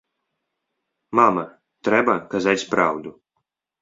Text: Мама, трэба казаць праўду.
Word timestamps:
Мама, 1.19 1.45
трэба 1.89 2.13
казаць 2.33 2.59
праўду. 2.73 3.09